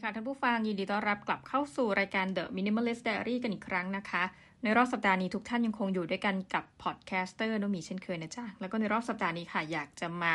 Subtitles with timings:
[0.00, 4.22] ดีค่ะท่านผู้ฟังยินดีต้อนรับกลับเข้าสู่รายการ The Minimalist Diary กันอีกครั้งนะคะ
[4.62, 10.34] ในรอบสัปดาห์นี้ทุกท่านยังคงอยู่ด้วยกันกับ podcaster โนมีเช่นเคยนะจ๊ะ แล้วก็ในรอบสัปดาห์นี้ค่ะอยากจะมา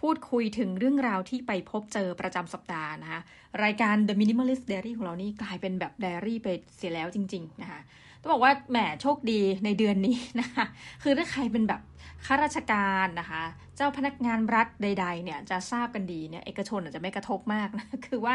[0.00, 3.20] พูดคุยถึงเรื่องราวที่ไปพบเจอประจำสัปดาห์นะคะ
[3.64, 7.80] รายการ The Minimalist Diary ของเรานี่กลายเป็นแบบไดอารี่ไปเสียแล้วจริง ๆ นะคะ
[8.20, 10.64] ต้องบอกว่าแหมโชคดีในเดือนนี้นะคะ
[11.02, 11.80] คือถ้าใครเป็นแบบ
[12.26, 13.42] ข้าราชการนะคะ
[13.76, 18.34] เจ้าพนักงานรัฐใด ๆ เนี่ยจะทราบกันดีเนี่ยเอกชนอาจจะไม่กระทบมากนะ คือว่า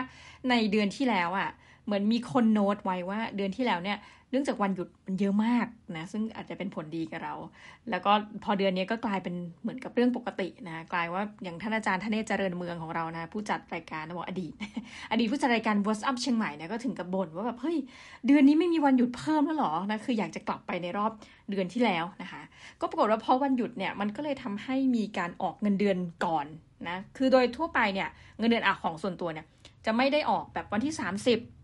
[0.49, 1.49] ในเดือนที่แล้วอะ่ะ
[1.85, 3.99] เหมือนมีคนโน้ตไว้ว่าเดือนที่แล้วเนี่ย
[4.31, 7.33] เนื่องจากวันหยุดมันเยอะมากนะซึ่งอาจจะเป็นผลดีกับเรา
[7.89, 8.11] แล้วก็
[8.43, 14.53] พอเดือนนี้ก็กลายเป็นเหมือนกับเรื่องปกตินะกลายว่าอย่างท่านอาจารย์ทเนศเจริญเมืองของเรานะ ผู้จัดรายการนะบอกอดีต
[15.11, 17.77] อดีตผู้จัดรายการ What's Up เชียงใหม่เนี่ยก็ถึงกับบ่นว่าแบบเฮ้ย
[18.27, 21.11] เดือนนี้ไม่มีวันหยุดเพิ่มแล้วหรอนะคืออยากจะกลับไปในรอบ
[21.49, 22.41] เดือนที่แล้วนะคะ
[22.81, 26.45] ก็ปรากฏว่าพราะวันหยุดเนี่ยมันก็เลยทำให้มีการออกเงินเดือนก่อน
[26.89, 28.09] นะคือโดยทั่วไปเนี่ย
[28.39, 29.45] เงินเดือนอของส่วนตัวเนี่ย
[29.85, 31.58] จะไม่ได้ออกแบบวันที่ 30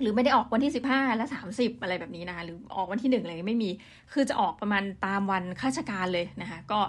[0.00, 3.70] หรือไม่ได้ออกวันที่สิบห้าและสามสิบอะไรแบบนี้นะคะหรือออกวันที่หนึ่งอะไรไม่มี
[4.12, 6.80] คือจะออกประมาณตามวันข้าราชการเลยนะคะ ก็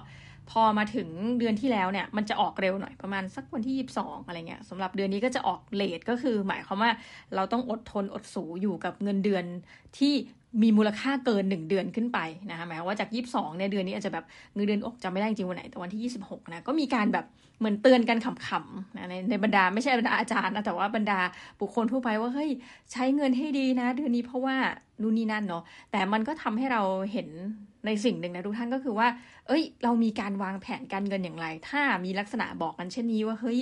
[0.51, 1.09] พอมาถึง
[1.39, 6.91] เดือนที่แล้วเนี่ย มันจะออกเร็วหน่อยประมาณสักวันที่ยี่สิบสองอะไรเงี้ยสำหรับเดือนนี้ก็จะออกเลทก็คือ หมายความว่า
[7.35, 9.45] เราต้องอดทนอดสูอยู่กับเงินเดือน
[9.97, 10.13] ที่
[10.61, 17.25] มีมูลค่าเกิน 1 เดือนขึ้นไปนะคะหมายว่าจาก 22เนี่ยเดือนนี้อาจจะแบบเงินเดือนอกจำไม่ได้จริงวันไหนแต่วันที่ 26นะก็มีการแบบ
[17.59, 21.19] เหมือนเตือนกันขำๆนะในในบรรดาไม่ใช่บรรดาอาจารย์นะแต่ว่าบรรดา
[21.59, 22.49] บุคคลทั่วไปว่าเฮ้ย
[22.91, 24.55] ใช้เงินให้ดีนะ เดือนนี้เพราะว่า
[25.01, 26.81] นู่นนี่นั่นเนาะแต่มันก็ทำให้เรา
[27.11, 27.27] เห็น
[27.85, 29.07] ในสิ่งหนึ่งนะทุกท่านก็คือว่า
[29.47, 33.59] เอ้ย เรามีการวางแผนการเงินอย่างไร ถ้ามีลักษณะบอกกันเช่นนี้ว่าเฮ้ย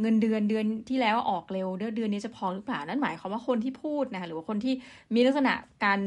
[0.00, 4.74] เงินเดือนเดือนที่แล้วออกเร็วเดือนเดือนนี้จะพอหรือเปล่านั่นหมายความว่าคนที่พูดนะคะหรือว่าคนที่
[5.14, 5.52] มีลักษณะ
[5.84, 6.00] การ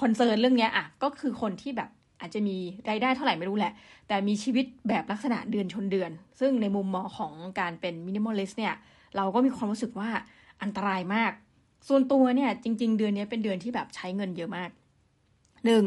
[0.00, 1.88] concern เรื่องนี้อะก็คือคนที่แบบ
[2.20, 2.56] อาจจะมี
[2.88, 3.72] รายได้เท่าไหร่ไม่รู้แหละ
[4.08, 8.74] แต่มีชีวิตแบบลักษณะเดือนชนเดือน ซึ่งในมุมมองของการเป็น minimalist เนี่ย
[9.16, 10.10] เราก็มีความรู้สึกว่า
[10.62, 11.32] อันตรายมาก
[11.88, 14.70] ส่วนตัวเนี่ยจริง ๆ เดือนนี้เป็นเดือนที่แบบใช้เงินเยอะมาก
[15.66, 15.84] หนึ่ง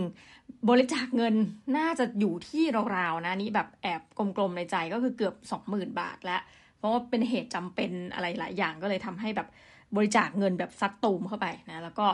[0.69, 1.35] บริจาคเงิน
[1.77, 2.63] น่าจะอยู่ที่
[2.97, 6.41] ราวๆนะนี่แบบแอบกลมๆในใจก็คือเกือบสองหมื่นบาทแล้ว
[6.77, 9.47] เพราะว่าเป็นเหตุจำเป็นอะไรหลายอย่างก็เลยทำให้แบบ
[9.95, 12.07] บริจาคเงินแบบซัดตูมเข้าไปนะ แล้วก็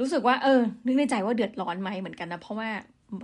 [0.00, 2.68] รู้สึกว่าเออ นึกในใจว่าเดือดร้อนไหมเหมือนกันนะเพราะว่า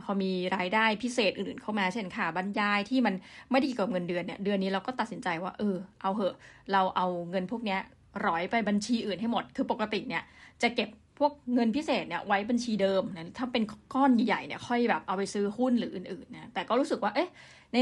[0.05, 3.15] พอมีรายได้พิเศษอื่นๆเข้ามาเช่นค่ะบรรยายที่มัน
[3.51, 6.35] ไม่ดีกับเงินเดือนเนี่ยเดือนนี้เราก็ตัดสินใจว่าเออเอาเหอะ
[6.73, 7.79] เราเอาเงินพวกนี้
[8.27, 10.23] ร้อยไปบัญชีอื่นให้หมด คือปกติเนี่ย
[10.63, 10.89] จะเก็บ
[11.19, 13.63] พวกเงินพิเศษเนี่ยไว้บัญชีเดิมนะถ้าเป็น
[13.95, 17.31] ก้อนใหญ่ๆเนี่ยค่อยแบบเอาไปซื้อหุ้นหรืออื่นๆนะแต่ก็รู้สึกว่าเอ๊ะ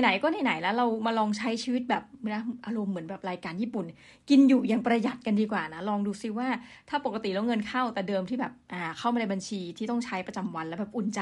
[0.00, 2.02] ไหนๆก็ไหนๆแล้วเรามาลองใช้ชีวิตแบบ
[2.34, 3.84] นะอารมณ์เหมือนแบบรายการญี่ปุ่น
[4.30, 6.48] กินอยู่อย่างประหยัดกันดีกว่านะลองดูซิว่า
[6.88, 11.20] ถ้าปกติแล้วเงินเข้าแต่เดิมที่แบบอ่าเข้ามาในบัญชีที่ต้องใช้ประจำวันแล้วแบบอุ่นใจ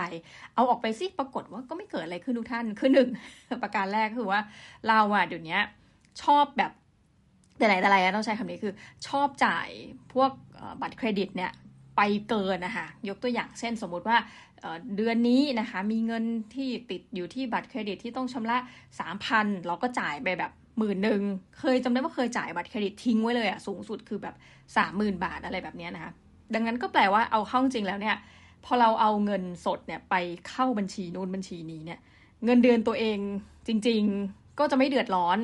[0.54, 3.08] เอาออกไปซิปรากฏว่าก็ไม่เกิดอะไรขึ้นทุกท่านคือหนึ่ง
[3.62, 4.40] ประการแรกคือว่า
[4.88, 5.58] เราอะเดี๋ยวนี้
[6.22, 6.72] ชอบแบบ
[7.58, 8.72] แต่ไหนแต่ไรต้องใช้คำนี้คือ
[9.08, 9.68] ชอบจ่าย
[10.14, 10.30] พวก
[10.80, 11.52] บัตรเครดิตเนี่ย
[12.02, 14.16] ไปเกินนะคะยกตัวอย่างเช่นสมมุติว่า
[14.96, 16.24] เดือนนี้นะคะมีเงิน
[16.54, 18.58] ที่ติดอยู่ที่บัตรเครดิตที่ต้องชำระ
[19.00, 21.22] สามพันเราก็จ่ายไปแบบหมื่นหนึ่ง
[21.58, 24.34] เคยจำได้ว่าเคยจ่ายบัตรเครดิตทิ้งไว้เลยอะสูงสุดคือแบบ
[24.76, 26.12] สามหมื่นบาทอะไรแบบนี้นะคะ
[26.54, 28.16] ดังนั้นก็แปลว่าเอาเข้าจริงแล้วเนี่ย
[28.64, 30.14] พอเราเอาเงินสดเนี่ยไป
[30.48, 32.00] เข้าบัญชีนู้นบัญชีนี้เนี่ย
[32.44, 33.18] เงินเดือนตัวเอง
[33.66, 35.38] จริง ๆ ก็จะไม่เดือดร้อน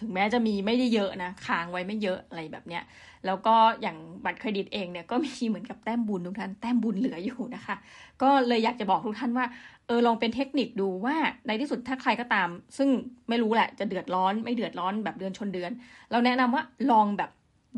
[0.00, 2.82] ถึงแม้จะมีไม่ได้เยอะนะค้างไว้ไม่เยอะอะไรแบบเนี้ย
[3.26, 7.76] แล้วก็อย่างบัตรเครดิตเองเนี่ยก็มีเหมือนกับแต้มบุญทุกท่านแต้มบุญเหลืออยู่นะคะ
[8.22, 9.46] ก็เลยอยากจะบอกทุกท่านว่า
[9.86, 11.16] เออลองเป็นเทคนิคดูว่า
[11.46, 12.88] ในที่สุดถ้าใครก็ตาม ซึ่ง
[13.28, 15.70] ไม่รู้แหละจะเดือดร้อนไม่เดือดร้อนแบบเดือนชนเดือน
[16.10, 17.30] เราแนะนำว่าลองแบบ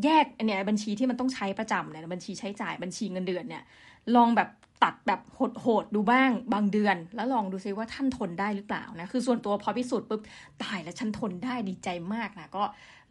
[0.05, 3.63] แยกเนี่ยบัญชีที่มันต้องใช้ประจำเนี่ยบัญชีใช้จ่ายบัญชีเงินเดือนเนี่ย
[4.17, 4.49] ลองแบบ
[4.85, 5.21] ตัดแบบ
[5.61, 10.21] โหดๆดูบ้างบางเดือน แล้วลองดูซิว่าท่านทนได้หรือเปล่านะคือส่วนตัวพอพิสูจน์ปุ๊บ
[10.63, 12.65] ตายแล้วฉันทนได้ดีใจมากนะก็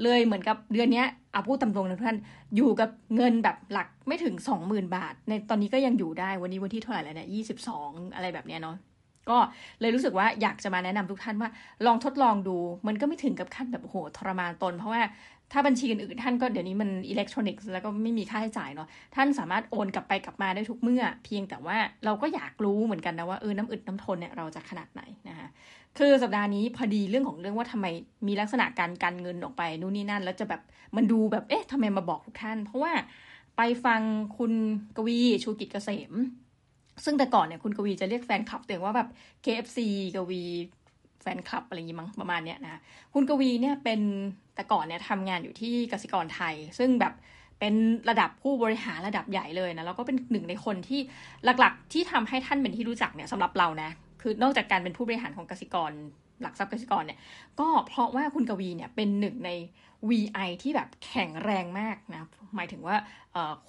[0.03, 2.17] เลยเหมือนกับเดือนนี้เอาพูดตำรงนะท่าน
[2.55, 8.75] อยู่กับเงินแบบหลักไม่ถึงสองหมื่นบาท ในตอนนี้ก็ยังอยู่ได้วันนี้วันที่เท่าไหร่แล้วเนี่ยยี่สิบสองอะไรแบบเนี้ยเนาะ
[9.29, 9.37] ก็
[9.81, 11.49] เลยรู้สึกว่าอยากจะมาแนะนำทุกท่านว่า
[11.85, 12.57] ลองทดลองดู
[12.87, 15.01] มันก็ไม่ถึงกับขั้นแบบโหทรมานตน เพราะว่า
[15.51, 25.47] ถ้าบัญชีอื่นท่านก็เดี๋ยวนี้มันอิเล็กทรอนิกส์แล้วก็ไม่มีค่าใช้จ่ายเนาะท่านสามารถโอนกลับไปกลับมาได้ทุกเมื่อ เพียงแต่ว่าเราก็อยากรู้เหมือนกันนะว่าเออน้ำอึดน้ำทนเนี่ยเราจะขนาดไหนนะคะ
[25.97, 27.85] คือสัปดาห์นี้พอดีเรื่องของเรื่องว่าทำไม
[28.27, 30.61] มีลักษณะการการเงินออกไปนู่นนี่นั่น แล้วจะแบบ
[30.95, 32.93] มันดูแบบเอ๊ะทำไมมาบอกทุกท่าน เพราะว่า
[33.57, 34.01] ไปฟัง
[34.37, 34.53] คุณ
[34.97, 36.13] กวีชูกิจเกษม
[37.05, 39.09] ซึ่งแต่ก่อนเนี่ยคุณกวีจะเรียกแฟนคลับตัวเองว่าแบบ
[39.45, 39.77] KFC
[40.15, 40.41] กวี
[41.21, 42.81] แฟนคลับอะไรอย่างงี้มั้งประมาณเนี้ยนะ
[43.13, 44.01] คุณกวีเนี่ยเป็น
[44.59, 47.13] แต่ก่อนเนี่ยทำงานอยู่ที่กสิกรไทย ซึ่งแบบ
[47.59, 47.73] เป็น
[48.09, 50.99] ระดับผู้บริหารระดับใหญ่เลยนะแล้วก็เป็นหนึ่งในคนที่
[51.59, 53.89] หลักๆ ที่ทำให้ท่านเป็นที่รู้จักเนี่ยสำหรับเรานะ
[54.21, 55.91] คือนอกจากการเป็นผู้บริหารของกสิกร
[56.41, 57.19] หลักทรัพย์กสิกรเนี่ย
[57.59, 59.51] ก็เพราะว่าคุณกวีเนี่ยเป็นหนึ่งใน
[60.09, 62.19] VI ที่แบบแข็งแรงมากนะ
[62.55, 62.95] หมายถึงว่า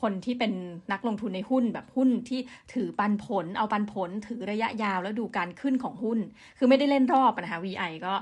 [0.01, 0.53] คนที่เป็น
[0.93, 2.41] นักลงทุนในหุ้นแบบหุ้นที่
[2.75, 6.19] ถือปันผล เอาปันผล ถือระยะยาวแล้วดูการขึ้นของหุ้น
[6.59, 8.13] คือไม่ได้เล่นรอบนะคะ VI ก็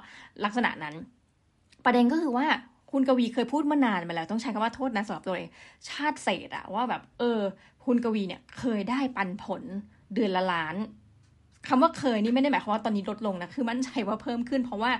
[0.44, 0.94] ลักษณะนั้น
[1.88, 2.46] ประเด็นก็คือว่า
[2.92, 5.48] คุณกวีเคยพูดมานานมาแล้ว ต้องใช้คำว่าโทษนะสำหรับตัวเอง
[5.88, 7.40] ชาติเศษอะว่าแบบเออ
[7.84, 9.62] คุณกวีเนี่ยเคยได้ปันผล
[10.14, 10.76] เดือนละล้าน
[11.68, 14.92] คำว่าเคยนี่ไม่ได้หมายความว่าตอนนี้ลดลงนะคือมั่นใจว่าเพิ่มขึ้น เพราะว่า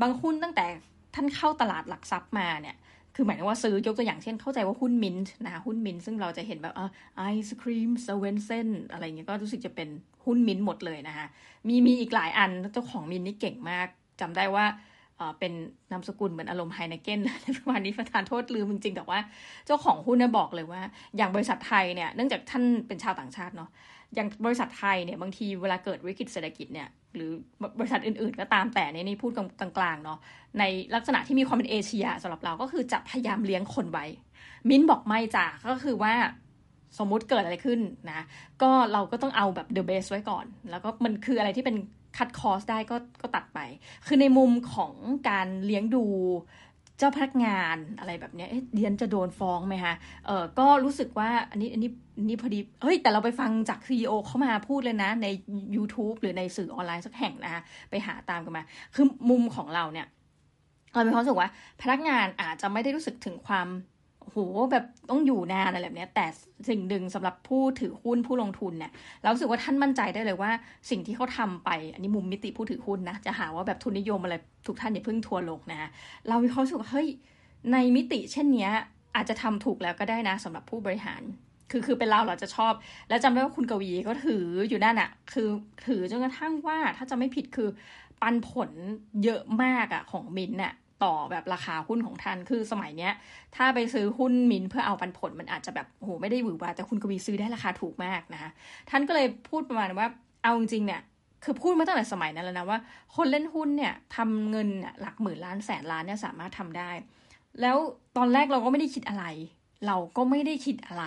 [0.00, 0.66] บางหุ้นตั้งแต่
[1.14, 2.76] ท่านเข้าตลาดหลักทรัพย์มาเนี่ย
[3.14, 9.88] คือหมายถึงว่าซื้อยกตัวอย่างเช่นเข้าใจว่าหุ้นมินท์นะคะหุ้นมินท์ซึ่งเราจะเห็นแบบเออไอศครีมเซเว่นเซนอะไรเงี้ยก็รู้สึกจะเป็น
[10.24, 11.26] หุ้นมินท์หมดเลยนะคะ
[11.68, 13.86] มีมีอีกหลายอันเจ้าของมินท์นี่เก่งมาก
[14.20, 14.64] จำได้ว่า
[15.38, 15.52] เป็น
[15.92, 17.20] นามสกุลเหมือนอารมณ์ไฮนเก้น
[17.58, 19.18] ประมาณนี้ประธานโทษลืมจริงๆ แต่ว่า
[19.66, 20.82] เจ้าของหุ้นเนี่ยบอกเลยว่า
[21.16, 23.70] อย่างบริษัทไทยเนี่ยเนื่องจากท่านเป็นชาวต่างชาติเนาะ
[24.14, 27.30] อย่างบริษัทไทยเนี่ยบางทีเวลาเกิดวิกฤตเศรษฐกิจเนี่ยหรือ
[27.78, 29.30] บริษัทอื่นๆ ก็ตามแต่ในนี้พูด
[29.60, 30.18] กลางๆเนาะ
[30.58, 34.06] ในลักษณะที่มีความเป็นเอเชียสำหรับเราก็คือจะพยายามเลี้ยงคนไว้
[34.68, 36.14] มิ้นบอกไม่จ้ะก็คือว่า
[36.98, 37.80] สมมุติเกิดอะไรขึ้น
[38.10, 38.20] นะ
[38.62, 41.76] ก็เราก็ต้องเอาแบบเดอะเบสไว้ก่อน แล้วก็มันคืออะไรที่เป็น
[42.16, 43.60] คัดคอสได้ก็ก็ตัดไป
[44.06, 44.92] คือในมุมของ
[45.28, 46.04] การเลี้ยงดู
[46.98, 49.94] เจ้าพนักงานอะไรแบบนี้เดียนจะโดนฟ้องไหมคะ
[50.26, 51.90] เออก็รู้สึกว่าอันนี้อันนี้
[52.28, 55.26] นี่พอดีเฮ้ย แต่เราไปฟังจากซีอเขามาพูดเลยนะ ใน
[55.76, 58.64] YouTube หรือในสื่อออนไลน์สักแห่งนะคะไปหาตามกันมา
[58.94, 60.06] คือมุมของเราเนี่ย
[60.94, 61.50] เรามีความรู้สึกว่า
[61.82, 63.68] พนักงานอาจจะไม่ได้รู้สึกถึงความ
[64.30, 64.38] โห
[64.72, 66.26] แบบต้องอยู่นานอะไรแบบนี้แต่
[66.68, 70.50] สิ่งหนึ่งสำหรับผู้ถือหุ้นผู้ลงทุนเนี่ยเราสึกว่าท่านมั่นใจได้เลยว่า
[70.90, 74.34] สิ่งที่เขาทาไป อันนี้มุมมิติผู้ถือหุ้นนะ จะหาว่าแบบทุนนิยมอะไร
[74.66, 75.90] ทุกท่านอย่าเพิ่งทัวลงนะ
[76.28, 77.08] เรามีความรู้สึกว่าเฮ้ย
[77.72, 78.68] ในมิติเช่นนี้
[79.14, 81.22] อาจจะทำถูกแล้วก็ได้นะสำหรับผู้บริหาร
[81.70, 82.72] คือคือเป็นเราเราจะชอบ
[83.08, 85.48] แล้วจำได้ว่าคุณกวีก็ถืออยู่นั่นอะคือ
[85.86, 87.68] ถือจนกระทั่งว่าถ้าจะไม่ผิดคือ
[88.22, 88.70] ปันผล
[89.24, 90.72] เยอะมากอะของมินเนี่ย
[91.04, 93.12] ต่อแบบราคาหุ้นของท่าน คือสมัยเนี้ย
[93.56, 98.50] ถ้าไปซื้อหุ้นมินเพื่อเอาปันผลมันอาจจะแบบโหไม่ได้หวือหวาแต่คุณกวีซื้อได้ราคาถูกมากนะคะ
[98.90, 100.06] ท่านก็เลยพูดประมาณว่า
[100.42, 101.00] เอาจริงเนี่ย
[101.44, 102.78] คือพูดมาตั้งแต่สมัยนั้นแล้วนะว่า
[103.16, 104.68] คนเล่นหุ้นเนี่ยทำเงิน
[105.00, 106.90] หลักหมื่นล้านแสนล้านเนี่ยสามารถทำได้
[107.60, 107.76] แล้ว
[108.16, 109.24] ตอนแรกเราก็ไม่ได้คิดอะไร
[109.86, 111.04] เราก็ไม่ได้คิดอะไร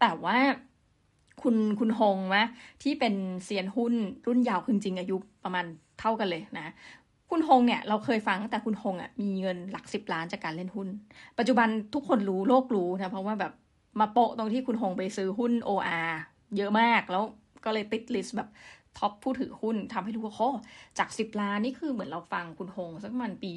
[0.00, 0.38] แต่ว่า
[1.42, 2.44] คุณคุณฮงมะ
[2.82, 3.14] ที่เป็น
[3.44, 3.94] เซียนหุ้น
[4.26, 5.64] รุ่นยาวคือจริงอายุประมาณ
[6.00, 6.72] เท่ากันเลยนะ
[7.30, 10.88] คุณฮงเนี่ยเราเคยฟังแต่คุณฮงอะมีเงินหลักสิบล้านจากการเล่นหุ้น
[11.38, 13.52] ปัจจุบันทุกคนรู้โลกรู้นะเพราะว่าแบบ
[14.00, 16.12] มาโปะตรงที่คุณฮงไปซื้อหุ้น OR
[16.56, 17.22] เยอะมากแล้ว
[17.64, 18.48] ก็เลยติด list แบบ
[18.98, 20.40] top ผู้ถือหุ้นทำให้รู้ว่าโอ
[20.98, 23.54] จากสิบล้านนี่คือเหมือนเราฟังคุณฮงสักมันปี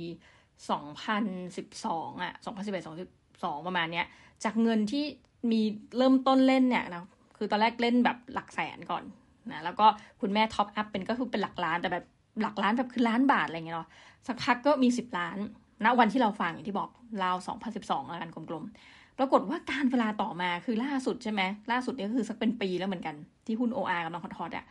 [0.70, 1.26] สองพัน
[1.58, 3.10] สิบสองอะสองพันสิบเอ็ดสองสิบ
[3.44, 4.06] สองประมาณเนี้ย
[4.44, 5.06] จากเงินที่
[5.52, 5.62] มี
[5.98, 7.06] เริ่มต้นเล่นเนี่ยนะ
[7.38, 9.04] คือตอนแรกเล่นแบบหลักแสนก่อน
[9.52, 9.86] นะแล้วก็
[10.22, 12.06] คุณแม่ top up เป็นก็คือเป็นหลักล้านแต่แบบ
[12.42, 13.90] หลักล้านแบบคือล้านบาทอะไรเงี้ยเนาะ
[14.28, 15.38] สักพักก็มีสิบล้าน
[15.86, 16.90] ณวันที่เราฟังอย่างที่บอก
[17.24, 21.42] ราวสองพันสิบสองแล้วกันกลมๆปรากฏว่าการเวลาต่อมาคือล่าสุดใช่ไหม
[21.72, 24.66] ล่าสุดนี่ก็คือสักเป็นปีแล้วเหมือนกันที่หุ้น OR กับน้องคอทอดอะ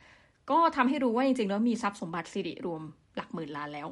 [0.50, 2.82] ก็ทำให้รู้ว่าจริงๆแล้วมีทรัพย์สมบัติสิริรวม
[3.16, 3.88] หลักหมื่นล้านแล้ว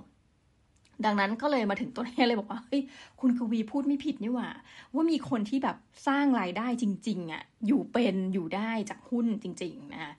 [1.05, 2.83] ดังนั้นก็เลยมาถึงต้นเหตุเลยบอกว่าเฮ้ย
[3.21, 4.49] คุณกวีพูดไม่ผิดนี่หว่า
[4.95, 5.77] ว่ามีคนที่แบบ
[6.07, 10.15] สร้างรายได้จริง ๆอะอยู่เป็นอยู่ได้จากหุ้นจริง ๆ นะ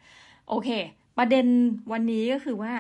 [0.50, 0.70] โอเค
[1.18, 1.46] ประเด็น
[1.92, 2.74] วันนี้ก็คือว่า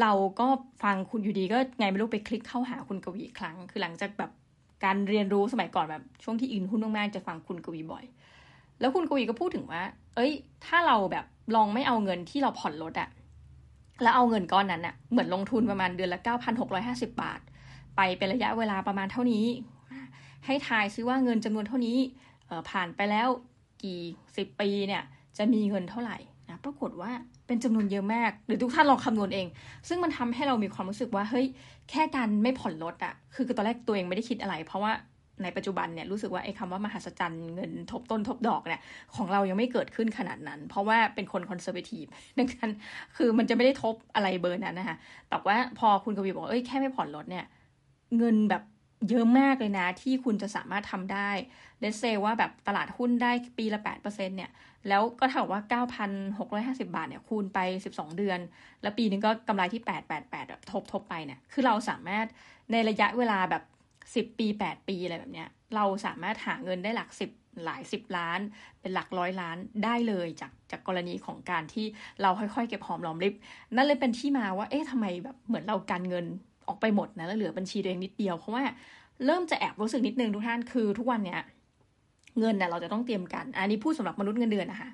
[0.00, 0.46] เราก็
[0.82, 4.30] ฟังคุณอยู่ดีก็ไงไม่รู้ไปคลิกเข้าหาคุณกวีอีกครั้ง คือหลังจากแบบ
[4.84, 8.04] การเรียนรู้สมัยก่อนแบบช่วงที่อินหุ้นมากๆจะฟังคุณกวีบ่อย
[8.80, 9.82] แล้วคุณกวีก็พูดถึงว่า
[10.14, 10.32] เอ้ย
[10.66, 11.24] ถ้าเราแบบ
[11.54, 13.08] ลองไม่เอาเงินที่เราผ่อนรถอะ
[14.02, 16.20] แล้วเอาเงินก้อนนั้นอะเหมือนลงทุนประมาณเดือนละ
[16.66, 17.40] 9,650 บาท
[17.96, 19.46] ไปเป็นระยะเวลาประมาณเท่านี้
[20.46, 21.98] ให้ทายซิว่าเงินจำนวนเท่านี้
[22.70, 23.28] ผ่านไปแล้ว
[23.82, 24.00] กี่
[24.36, 25.02] สิบปีเนี่ย
[25.38, 26.16] จะมีเงินเท่าไหร่
[26.64, 27.10] ปรากฏว่า
[27.46, 29.46] เป็นจำนวนเยอะมาก หรือทุกท่านลองคำนวณเอง
[29.88, 31.46] ซึ่งมันทำให้เรามีความรู้สึกว่าเฮ้ย
[31.90, 34.92] แค่การไม่ผ่อนรถอะคือตอนแรกตัวเองไม่ได้คิดอะไร เพราะว่า
[35.42, 38.80] ในปัจจุบันเนี่ยรู้สึกว่าไอ้คำว่ามหัศจรรย์เงินทบต้นทบดอกเนี่ย
[39.16, 42.04] ของเรายังไม่เกิดขึ้นขนาดนั้น เพราะว่าเป็นคน conservative
[42.38, 42.70] ดังนั้น
[43.16, 44.96] คือมันจะไม่ได้ทบอะไรเบอร์นั้นนะคะ
[45.28, 47.44] แต่ว่าพอคุณกวีบอกเอ้ยแค่ไม่ผ่อนรถเนี่ย
[48.18, 48.62] เงินแบบ
[49.10, 51.30] เยอะมากเลยนะที่คุณจะสามารถทำได้
[51.80, 54.50] เลสเซว่าแบบตลาดหุ้นได้ปีละ 8%เนี่ย
[54.88, 55.82] แล้วก็เท่ากับว่า
[56.78, 57.58] 9,650 บาทเนี่ยคูณไป
[57.92, 58.38] 12 เดือน
[58.82, 62.26] แล้วปีนึงก็กำไรที่ 888 แบบทบทบไปเนี่ย คือเราสามารถ
[62.72, 63.62] ในระยะเวลาแบบ
[64.34, 68.40] 10 ปี 8 ปีอะไรแบบเนี้ย เราสามารถหาเงินได้หลัก 10 หลาย 10 ล้าน
[68.80, 71.86] เป็นหลักร้อยล้านได้เลยจากจากกรณีของการที่
[72.22, 73.34] เราค่อยๆ เก็บหอมรอมริบ
[73.76, 76.26] นั่นเลยเป็นที่มาว่า เอ๊ะทำไมแบบเหมือนเราการเงิน
[76.68, 78.64] ออกไปหมดนะแล้วเหลือบัญชีตัวเองนิดเดียว เพราะว่า
[79.26, 81.40] เริ่มจะแอบรู้สึกนิดนึงทุกท่านคือทุกวันเนี้ย
[82.38, 84.90] เงินเนี่ยเราจะต้องเตรียมกัน อันนี้พูดสำหรับมนุษย์เงินเดือนนะคะ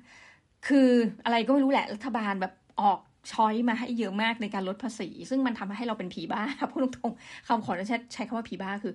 [0.67, 0.89] คือ
[1.25, 2.99] อะไรก็ไม่รู้แหละรัฐบาลแบบออก
[3.31, 8.93] ช้อยมาให้เยอะมากในการลดภาษี ซึ่งมันทำให้เราเป็นผีบ้าพูดตรงๆคำขอใช้ใช้คำว่าผีบ้าคือ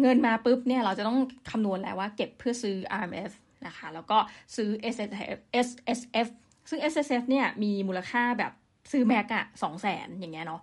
[0.00, 1.18] เงินมาปุ๊บเนี่ยเราจะต้อง
[1.50, 3.30] คำนวณแล้วว่าเก็บเพื่อซื้อ RMF
[3.66, 4.18] นะคะ แล้วก็
[4.56, 6.26] ซื้อ SSF SSF
[6.68, 8.52] ซึ่ง SSF เนี่ยมีมูลค่าแบบ
[8.92, 10.60] ซื้อแม็กอะสองแสนอย่างเงี้ยเนาะ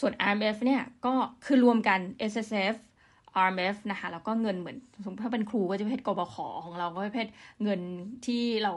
[0.00, 2.00] ส่วน RMF เนี่ยก็คือรวมกัน
[2.32, 2.76] SSF
[3.44, 7.28] RMF นะคะแล้วก็เงินเหมือนสมมติถ้าเป็นครูก็จะเป็นกบขของเราก็เป็น
[7.62, 7.80] เงิน
[8.26, 8.72] ที่เรา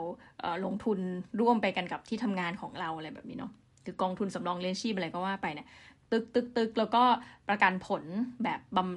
[0.64, 0.98] ลงทุน
[1.40, 3.52] ร่วมไปกันกับที่ทำงานของเราอะไรแบบนี้เนาะ
[3.84, 5.66] คือกองทุนสำรองเลี้ยงชีพอะไรก็ว่าไปเนี่ย
[6.10, 7.02] ตึกตึกตึกแล้วก็
[7.48, 8.02] ประกันผล
[8.44, 8.88] แบบบำ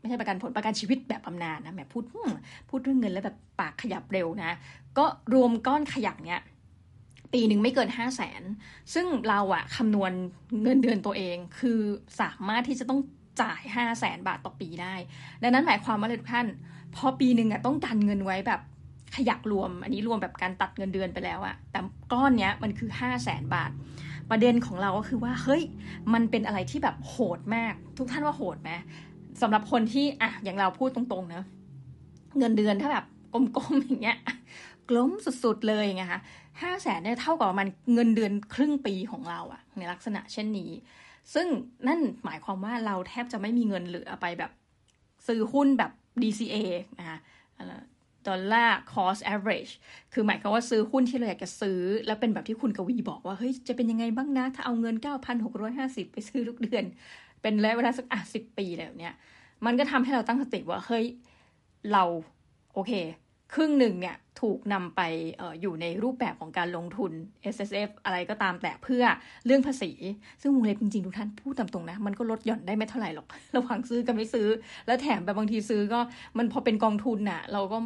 [0.00, 2.04] ไม่ใช่ประกันผลประกันชีวิตแบบบำนาญนะแหมพูด
[2.68, 4.50] พูดเรื่องเงินแล้วแบบปากขยับเร็วนะ
[4.98, 5.04] ก็
[5.34, 6.40] รวมก้อนขยักเนี่ย
[7.32, 8.42] ปีหนึ่งไม่เกินห้าแสน
[8.94, 10.12] ซึ่งเราอะคำนวณ
[10.62, 11.80] เงินเดือนตัวเอง คือ
[12.20, 13.00] สามารถที่จะต้อง
[13.40, 14.94] จ่ายห้าแสนบาทต่อปีได้
[15.42, 16.46] ดังนั้นหมายความว่าทุกท่าน
[16.96, 18.60] พอปีหนึ่งอะต้องการเงินไว้แบบ
[19.16, 21.78] ขยักรวม อันนี้รวมแบบการตัดเงินเดือนไปแล้วอะแต่
[22.12, 23.70] ก้อนเนี้ยมันคือห้าแสนบาท
[24.30, 25.62] ประเด็นของเราก็คือว่าเฮ้ย
[26.14, 28.70] มันเป็นอะไรที่แบบโหดมาก ทุกท่านว่าโหดไหม
[29.42, 31.44] สำหรับคนที่อะอย่างเราพูดตรงๆนะ
[32.38, 34.18] เงินเดือนถ้าแบบกลมๆอย่างเงี้ย
[34.96, 35.10] ล้ม
[35.44, 36.20] สุดๆเลยไงคะ
[36.62, 40.70] ห้าแสนเนี่ยเท่ากับมันเงินเดือนครึ่งปีของเราอะในลักษณะเช่นนี้
[41.34, 41.46] ซึ่ง
[41.86, 44.50] นั่นหมายความว่าเราแทบจะไม่มีเงินเหลือไปแบบ
[45.26, 46.56] ซื้อหุ้นแบบ DCA
[46.98, 47.18] นะคะ
[48.28, 49.72] ดอลลาร์ cost average
[50.12, 54.96] คือหมายความว่าซื้อหุ้นที่เราอยากจะซื้อ แล้วเป็นแบบที่คุณกวีบอกว่า เฮ้ย จะเป็นยังไงบ้างนะ ถ้าเอาเงิน
[55.54, 56.84] 9,650 ไปซื้อทุกเดือน
[57.42, 59.14] เป็นระยะเวลาสักอะสิปีแล้วเนี่ย
[59.66, 61.04] มันก็ทำให้เราตั้งสติว่า เฮ้ย
[61.92, 62.04] เรา
[62.74, 62.92] โอเค
[63.54, 65.00] ครึ่งหนึ่งเนี่ยถูกนำไป
[65.40, 67.12] ออยู่ในรูปแบบของการลงทุน
[67.54, 69.04] S S F อะไรก็ตามแต่เพื่อ
[69.46, 69.92] เรื่องภาษี
[70.42, 74.48] ซึ่งวงเล็บจริงๆ ทุกท่านพูดตามตรงนะ มันก็ลดหย่อนได้ไม่เท่าไหร่หรอก ระหว่างซื้อกับไม่ซื้อ
[74.86, 76.00] แล้วแถมแบบบางทีซื้อก็
[76.38, 77.78] มันพอเป็นกองทุนน่ะ เราก็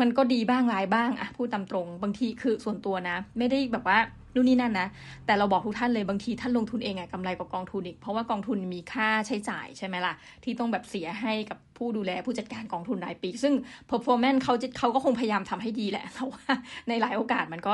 [0.00, 3.98] มันก็ดีบ้างร้ายบ้างอะพูดตามตรง บางทีคือส่วนตัวนะ ไม่ได้แบบว่า
[4.34, 4.88] นู่นนี่นั่นนะ
[5.26, 13.54] แต่เราบอกทุกท่านเลยบางทีท่านลงทุนเองอะกำไรกว่ากองทุนอีก เพราะว่ากองทุนมีค่าใช้จ่ายใช่ไหมล่ะ ที่ต้องแบบเสียให้กับผู้ดูแลผู้จัดการกองทุนรายปี ซึ่ง
[13.90, 16.44] performance เขาเขาก็คงพยายามทำให้ดีแหละแต่ว่า
[16.88, 17.72] ในหลายโอกาสมันก็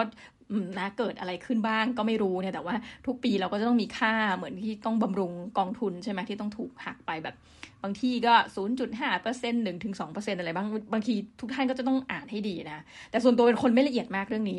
[0.79, 2.75] นะเกิดอะไรขึ้นบ้างก็ไม่รู้เนี่ยแต่ว่า
[3.07, 7.35] ทุกปีเราก็จะต้องมีค่าเหมือนที่ต้องบำรุงกองทุนใช่ไหมที่ต้องถูกหักไปแบบ
[7.83, 8.35] บางทีก็
[8.77, 14.59] 0.5%เปอร์เซ็นต์หนึ่งถึงสองเปอร์เซ็นต์อะไรบ้างบางทีทุกท่านก็จะต้องอ่านให้ดีนะ แต่ส่วนตัวเป็นคนไม่ละเอียดมากเรื่องนี้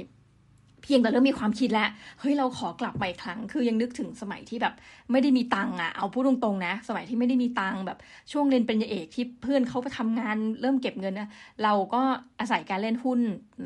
[0.87, 1.89] พียงแต่เริ่มมีความคิดแล้ว
[2.19, 4.73] เฮ้ยเราขอกลับไปครั้ง คือยังนึกถึงสมัยที่แบบ
[5.11, 7.97] ไม่ได้มีตังค์อะ เอาพูดตรงๆนะ สมัยที่ไม่ได้มีตังค์แบบ
[8.31, 11.29] ช่วงเรียนเป็นยเอกที่เพื่อนเขาไปทำงานเริ่มเก็บเงินนะ
[11.63, 12.01] เราก็
[12.39, 13.19] อาศัยการเล่นหุ้น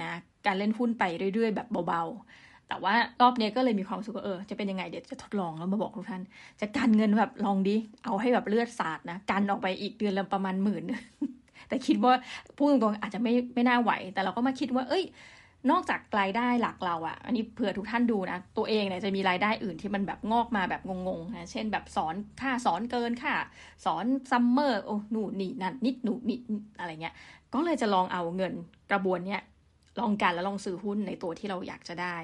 [0.04, 0.14] นะ
[0.46, 6.22] การเล่นหุ้นไปเรื่อยๆ แบบเบาๆ แต่ว่ารอบนี้ก็เลยมีความสุขเออ จะเป็นยังไงเดี๋ยวจะทดลองแล้วมาบอกทุกท่าน
[6.60, 7.76] จะการเงินแบบลองดิ
[8.06, 10.84] เอาให้แบบเลือดสาดนะ กันออกไปอีกเดือนละประมาณหมื่น
[11.68, 12.14] แต่คิดว่า
[12.58, 15.04] พูดตรงๆอาจจะไม่ไม่น่าไหว แต่เราก็มาคิดว่า เอ้ย
[15.70, 23.34] นอกจากรายได้หลักเราอะ่ะ อันนี้เผื่อทุกท่านดูนะ ตัวเองเนี่ยจะมีรายได้อื่นที่มันแบบงอกมาแบบงงๆนะ เช่นแบบสอนค่าสอนเกินค่า
[23.86, 26.42] สอนซัมเมอร์โอ้หนูนี่นั่นนิดหนูนิด
[26.80, 27.16] อะไรเงี้ย
[27.54, 28.54] ก็เลยจะลองเอาเงิน
[28.92, 29.42] กระบวนเนี้ย
[30.00, 32.18] ลองกันแล้วลองซื้อหุ้นในตัวที่เราอยากจะได้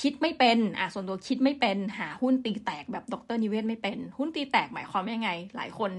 [0.00, 5.90] คิดไม่เป็นอะส่วนตัวคิดไม่เป็นหาหุ้นตีแตกแบบดรนิเวศไม่เป็น หุ้นตีแตกหมายความว่าไง หลายคน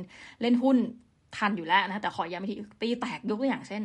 [0.41, 0.77] เล่นหุ้น
[1.37, 3.81] ทันอยู่แล้วนะแต่ขอย้ำอีกทีตีแตกยกตัวอย่างเช่น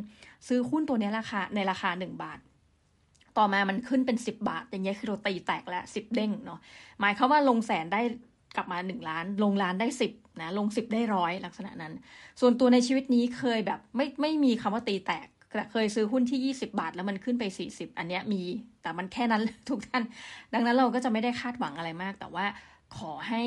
[0.48, 2.38] ซื้อหุ้นตัวนี้ราคาในราคาหนึ่งบาท
[3.38, 6.60] ต่อมามันขึ้นเป็นสิบบาท อย่างเงี้ยคือเราตีแตกแล้วสิบเด้งเนาะ
[7.00, 8.00] หมายความว่าลงแสนได้
[8.56, 11.92] กลับมาหนึ่งล้าน ลงล้านได้สิบนะลงสิบได้ร้อยลักษณะนั้น
[12.40, 15.28] ส่วนตัวในชีวิตนี้เคยแบบไม่ไม่มีคำว่าตีแตก
[15.72, 18.42] เคยซื้อหุ้นที่ 20 บาท แล้วมันขึ้นไป 40 อันเนี้ยมี
[18.82, 20.02] แต่มันแค่นั้นทุกท่าน
[20.54, 22.46] ดังนั้นเราก็จะไม่ได้คาดหวังอะไรมาก แต่ว่า
[22.98, 23.42] ขอให้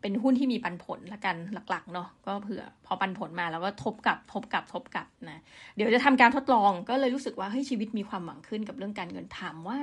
[0.00, 1.36] เป็นหุ้นที่มีปันผลละกัน
[1.70, 5.42] หลักๆเนาะก็เผื่อพอปันผลมาแล้วก็ทบกับทบกับทบกับนะ
[5.76, 9.78] เดี๋ยวจะทำการทดลองก็เลยรู้สึกว่าเฮ้ยชีวิตมีความหวังขึ้นกับเรื่องการเงินถามว่า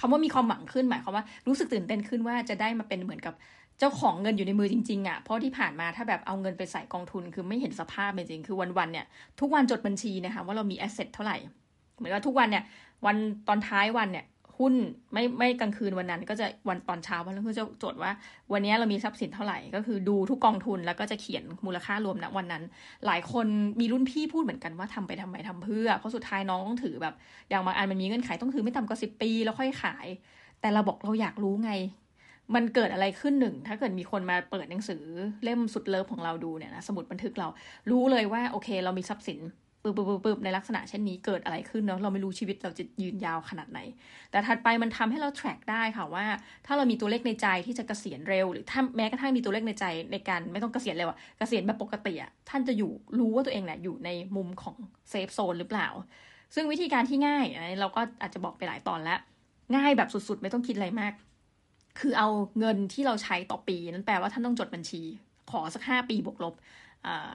[0.00, 3.34] คำว่ามีความหวังขึ้นหมายความว่ารู้สึกตื่นเต้นขึ้นว่าจะได้มาเป็นเหมือนกับ
[3.78, 9.06] เจ้าของเงินอยู่ในมือจริงๆอะ่ะเพราะที่ผ่านมาถ้าแบบเอาเงินไปใส่กองทุน คือไม่เห็นสภาพจริงๆคือวันๆเนี่ย
[9.40, 11.36] ทุกวันจดบัญชีนะคะว่าเรามี asset เท่าไหร่
[11.96, 12.64] เหมือนว่าทุกวันเนี่ย
[13.06, 13.16] วัน
[13.48, 14.24] ตอนท้ายวันเนี่ย
[14.58, 14.74] หุ้น
[15.12, 18.12] ไม่ไม่กลางคืนวันนั้น ก็จะวันตอนเช้าวันนั้นก็จะจดว่า
[18.52, 22.62] วันนี้เรามีทรัพย์สินเท่าไหร่ ก็คือดูทุกกองทุนแล้วก็จะเขียนมูลค่ารวมณวันนั้น
[23.06, 23.46] หลายคน
[23.80, 27.14] มีรุ่นพี่พูดเหมือนกันว่าทำไปทำไมทำเพื่อ เพราะสุดท้ายน้องต้องถือแบบ
[27.50, 30.06] อย่างบางอันมันมีเงื่อนไขต้องถือไม่ต่ำกว่าสิบปี แล้วค่อยขาย
[30.60, 31.72] แต่เราบอกเราอยากรู้ไง
[32.54, 35.02] มันเกิดอะไรขึ้นหนึ่ง ถ้าเกิดมีคนมาเปิดหนังสือ
[35.44, 37.48] เล่มสุดเลิฟของเราดูเนี่ยนะสมุดบันทึกเรา
[37.90, 39.40] รู้เลยว่าโอเค เรามีทรัพย์สิน
[39.82, 43.80] ปึ๊บปึ๊บปึ๊บในลักษณะเช่นนี้เกิดอะไรขึ้นเนาะเราไม่รู้ชีวิตเราจะยืนยาวขนาดไหน
[44.30, 46.24] แต่ถัดไปมันทำให้เรา track ได้ค่ะว่า
[46.66, 54.76] ถ้าเรามีตัวเลขในใจที่จะเกษียณเร็ว หรือถ้าแม้กระทั่งมีตัวเลขในใจในการไม่ต้องเกษียณเร็วอะเกษียณแบบปกติอะท่านจะอยู่รู้ว่าตัวเองเนี่ยอยู่ในมุมของ
[55.10, 55.88] เซฟโซนหรือเปล่า
[56.54, 57.44] ซึ่งวิธีการที่ง่าย
[57.80, 59.20] เราก็อาจจะบอกไปหลายตอนแล้ว
[59.76, 61.12] ง่ายแบบสุดๆ ไม่ต้องคิดอะไรมาก
[62.00, 65.02] คือเอาเงินที่เราใช้ต่อปี นั้นแปลว่าท่านต้องจดบัญชี
[65.50, 66.54] ขอสักห้าปีบวกลบ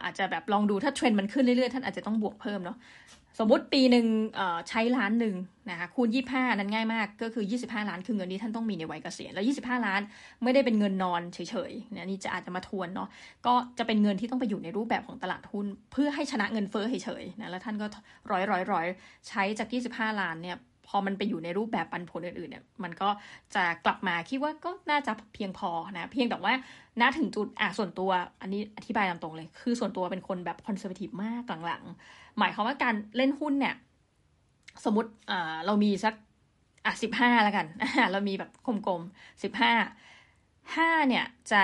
[0.03, 2.77] อาจจะแบบลองดูถ้าเทรนด์มันขึ้นเรื่อยๆ ท่านอาจจะต้องบวกเพิ่มเนาะ
[3.39, 4.05] สมมติปีหนึ่ง
[4.69, 5.35] ใช้ล้านหนึ่ง
[5.69, 10.01] นะคะคูณยี่ห้านั้นง่ายมากก็คือยี่สิบห้าล้านคือเงินที่ท่านต้องมีในวัยเกษียณแล้วยี่สิบห้าล้าน
[10.43, 13.09] ไม่ได้เป็นเงินนอนเฉยๆนะนี่จะอาจจะมาทวนเนาะ
[13.45, 17.85] ก็จะเป็นเงินที่ต้องไปอยู่ในรูปแบบของตลาดหุ้น เพื่อให้ชนะเงินเฟ้อเฉยๆนะแล้วท่านก็
[18.31, 18.85] ร้อยร้อยร้อย
[19.27, 23.09] ใช้จากยี่สิบห้าล้านเนี่ย พอมันไปอยู่ในรูปแบบปันผลอื่นๆเนี่ยมันก็
[23.55, 26.53] จะกลับมาคิดว่าก็น่าจะเพียงพอนะ เพียงแต่ว่า
[27.01, 28.09] ณถึงจุดอะส่วนตัว
[28.41, 33.75] อันนี้อธิบายตามตรงเลย คือส่วนตัวเป็นคนแบบ conservative มากหลังๆ หมายความว่าการเล่นหุ้นเนี่ย
[34.85, 36.13] สมมติอ่าเรามีสัก
[36.85, 37.65] อะสิบห้าแล้วกัน
[38.11, 39.73] เรามีแบบกลมๆสิบห้า
[40.75, 41.63] ห้าเนี่ยจะ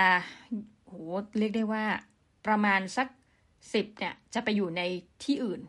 [0.86, 0.94] โห
[1.38, 1.84] เรียกได้ว่า
[2.46, 3.08] ประมาณสัก
[3.74, 4.82] สิบเนี่ยจะไปอยู่ใน
[5.24, 5.60] ที่อื่น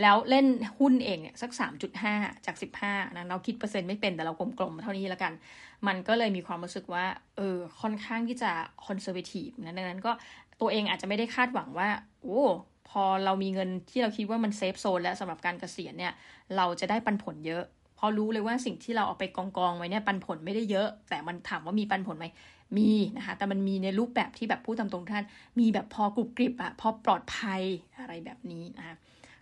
[0.00, 0.46] แล้วเล่น
[0.78, 1.50] หุ้นเองเนี่ยสัก
[1.98, 5.32] 3.5 จาก 15นะเราคิดเปอร์เซ็นต์ไม่เป็นแต่เรากลมๆเท่านี้แล้วกัน
[5.86, 7.04] มันก็เลยมีความรู้สึกว่า
[7.36, 8.50] เออค่อนข้างที่จะ
[8.86, 10.12] conservative นะดังนั้นก็
[10.60, 11.88] ตัวเองอาจจะไม่ได้คาดหวังว่า
[12.22, 12.42] โอ้
[12.88, 16.12] พอเรามีเงินที่เราคิดว่ามัน safe zone แล้วสำหรับการเกษียณเนี่ย
[16.56, 17.62] เราจะได้ปันผลเยอะ
[17.98, 22.26] พอรู้เลยว่าสิ่งที่เราเอาไปกองกองไว้เนี่ยปันผลไม่ได้เยอะ แต่มันถามว่ามีปันผลไหม
[22.76, 25.24] มีนะคะ แต่มันมีในรูปแบบที่แบบพูดตามตรงท่าน
[25.60, 27.62] มีแบบพอกรุบกริบอะพอปลอดภัย
[28.00, 28.96] อะไรแบบนี้นะคะ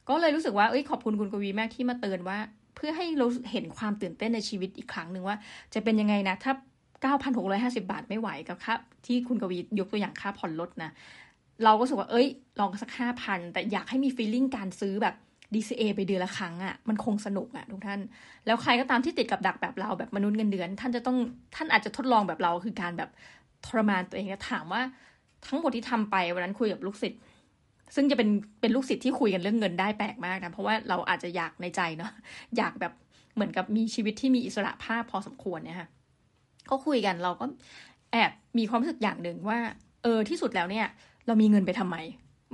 [0.08, 2.38] ก็เลยรู้สึกว่าเอ้ยขอบคุณคุณกวีแม่ที่มาเตือนว่า
[2.74, 5.36] เพื่อให้เราเห็นความตื่นเต้นในชีวิตอีกครั้งหนึ่งว่า
[5.74, 6.52] จะเป็นยังไงนะ ถ้า
[7.12, 8.74] 9,650 บาทไม่ไหวกับค่า
[9.06, 10.90] ที่คุณกวียกตัวอย่างค่าผ่อนรถนะ
[11.64, 12.26] เราก็รู้สึกว่าเอ้ย
[12.60, 15.14] ลองสักห้าพันแต่อยากให้มีฟีลลิ่งการซื้อแบบ
[15.54, 18.00] DCA ไปเดือนละครั้งอะ่ะมันคงสนุกอะ่ะทุกท่าน
[18.46, 21.16] แล้วใครก็ตามที่ติดกับดักแบบเราแบบมนุษย์เงินเดือน ท่านจะต้อง
[21.56, 23.10] ท่านอาจจะทดลองแบบเราคือการแบบ
[23.66, 24.82] ทรมานตัวเองถามว่า
[25.46, 27.20] ทั้งหมดที่ทำไปวันนั้นคุยกับลูกศิษย์
[27.94, 28.28] ซึ่งจะเป็น
[28.60, 32.12] เป็นลูกศิษย์ที่คุยกันเรื่องเงินได้แปลกมากนะ เพราะว่าเราอาจจะอยากในใจเนาะ
[32.56, 32.92] อยากแบบ
[33.34, 35.88] เหมือนกับมีชีวิตที่มีอิสระภาพพอสมควรเนี่ยค่ะ
[36.70, 37.44] ก็คุยกันเราก็
[38.12, 39.58] แอบมีความรู้สึกอย่างหนึ่งว่า
[40.02, 40.86] เออที่สุดแล้วเนี่ย
[41.26, 41.96] เรามีเงินไปทำไม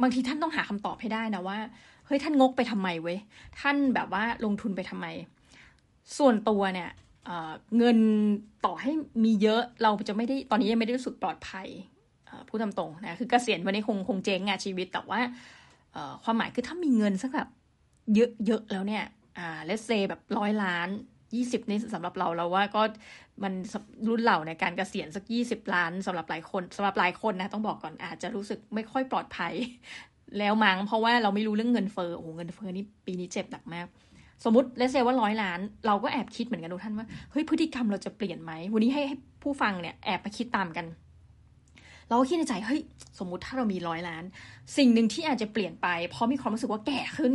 [0.02, 1.58] บางทีท่านต้องหาคำตอบให้ได้นะว่า
[2.06, 3.18] เฮ้ยท่านงกไปทำไมเว้ย
[3.60, 5.06] ท่านแบบว่าลงทุนไปทำไม
[6.18, 6.90] ส่วนตัวเนี่ย
[7.26, 7.98] เเงิน
[8.64, 8.90] ต่อให้
[9.24, 11.68] มีเยอะเราจะไม่ได้ตอนนี้ยังไม่ได้รู้สึกปลอดภัย
[12.48, 15.20] พูดตามตรงนะคือเกษียณวันนี้คงคงเจ๊งงานชีวิต แต่ว่า
[16.24, 17.48] ความหมายคือถ้ามีเงินสักแบบ
[18.14, 19.04] เยอะๆแล้วเนี่ย
[19.38, 20.88] อ่าเลสเซแบบร้อยล้าน
[21.34, 22.82] ยี่สิบนี่สำหรับเราเราว่าก็
[23.42, 23.52] มัน
[24.08, 29.52] รุ่นเหล่าในการเกษียณสักยี่สิบล้านสำหรับหลายคนสำหรับหลายคนนะต้องบอกก่อนอาจจะรู้สึกไม่ค่อยปลอดภัย
[30.38, 33.86] แล้วมั้งเพราะว่าเราไม่รู้เรื่องเงินเฟ้อโอ้โหเงินเฟ้อนี่ปีนี้เจ็บหนักมาก
[34.44, 39.02] สมมติ let's say ว่าร้อยล้าน เราก็แอบคิดเหมือนกันทุกท่านว่าเฮ้ยพฤติกรรมเราจะเปลี่ยนไหมวันนี้ให้
[39.42, 40.86] ผู้ฟังเนี่ยแอบไปคิดตามกัน
[42.10, 42.80] เราก็คิดในใจเฮ้ย
[43.18, 44.24] สมมุติถ้าเรามีร้อยล้าน
[44.76, 47.34] สิ่งหนึ่งที่อาจจะเปลี่ยนไป เพราะมีความรู้สึกว่าแก่ขึ้น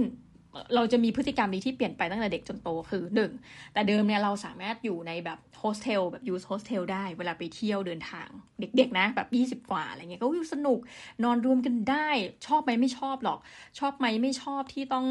[0.76, 3.32] เราจะมีพฤติกรรมนี้ที่เปลี่ยนไปตั้งแต่เด็กจนโตคือหนึ่ง
[3.74, 8.28] แต่เดิมเนี่ยเราสามารถอยู่ในแบบโฮสเทลแบบ youth hostel ได้เวลาไปเที่ยวเดินทาง
[8.60, 10.80] เด็กๆนะ แบบยี่สิบกว่าอะไรเงี้ยก็สนุก
[11.24, 12.10] นอนรวมกันได้
[12.48, 13.40] ชอบไหมไม่ชอบหรอก
[13.80, 15.06] ชอบไหมไม่ชอบที่ต้อง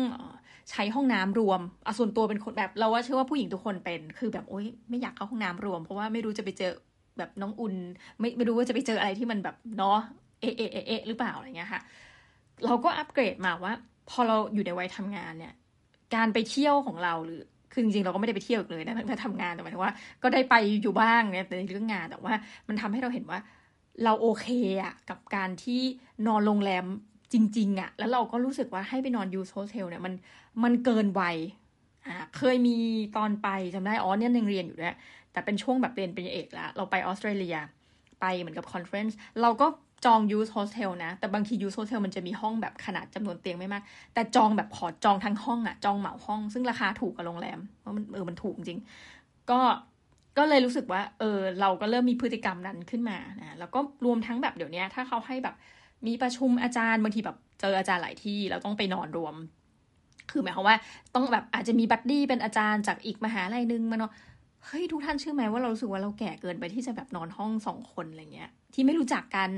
[0.70, 6.72] ใช้ห้องน้ำรวมอะส่วนตัวเป็นคนแบบเราว่าเชื่อว่าผู้หญิงทุกคนเป็น คือแบบโอ๊ยไม่อยากเข้าห้องน้ำรวม เพราะว่าไม่รู้จะไปเจอ
[7.18, 7.74] แบบน้องอุ่น
[8.20, 9.98] ไม่ไม่รู้ว่าจะไปเจออะไรที่มันแบบเนาะ
[10.40, 11.80] เอเอเอเอหรือเปล่าอะไรเงี้ยค่ะ
[12.64, 13.72] เราก็อัปเกรดมาว่า
[14.10, 15.54] พอเราอยู่ในวัยทำงานเนี่ย
[16.14, 22.34] การไปเที่ยวของเราหรือคือจริงๆเราก็ไม่ได้ไปเที่ยวเลยนะแต่ทำงานแต่หมายถึงว่า ก็ได้ไปอยู่บ้างเนี่ยในเรื่องงานแต่ว่า
[22.68, 23.38] มันทำให้เราเห็นว่า
[24.04, 24.46] เราโอเค
[24.82, 25.80] อะกับการที่
[26.26, 26.84] นอนโรงแรม
[27.32, 30.14] จริงๆอะแล้วเราก็รู้สึกว่าให้ไปนอน youth hostel เนี่ยมัน
[30.64, 31.36] มันเกินวัย
[32.06, 32.76] อ่าเคยมี
[33.16, 34.96] ตอนไปจำได้อ๋อเนี่ยยังเรียนอยู่ด้วย
[35.34, 37.56] แต่เป็นช่วงแบบเรียนเป็นเอกแล้ว เราไปออสเตรเลีย
[38.20, 39.66] ไปเหมือนกับ conference เราก็
[40.04, 43.82] จอง youth hostel นะ แต่บางที youth hostel มันจะมีห้องแบบขนาดจำนวนเตียงไม่มาก
[44.14, 48.80] แต่จองแบบขอจองทั้งห้องอะจองเหมาห้อง ซึ่งราคาถูกกว่าโรงแรมเพราะมันเออมันถูกจริง
[49.50, 49.60] ก็
[50.38, 55.54] ก็เลยรู้สึกว่า เออ เราก็เริ่มมีพฤติกรรมนั้นขึ้นมานะแล้วก็รวมทั้งแบบเดี๋ยวนี้ถ้าเขาให้แบบ
[56.06, 59.34] มีประชุมอาจารย์บางทีแบบเจออาจารย์หลายที่เราต้องไปนอนรวม
[60.30, 60.76] คือหมายความว่า
[61.14, 64.12] ต้องแบบอาจจะมีบัดดี้เป็นอาจารย์จากอีกมหาลัยนึงมาเนาะ
[64.66, 69.50] เฮ้ยทุกท่านเชื่อไหมว่าเรารู้สึกว่าเราแก่เกินไปที่จะแบบนอนห้องสองคนอะไรเงี้ย ที่ไม่รู้จักกัน